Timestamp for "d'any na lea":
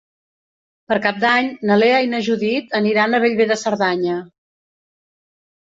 1.23-1.99